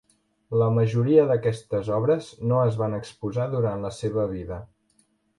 [0.59, 4.59] La majoria d'aquestes obres no es van exposar durant la seva vida.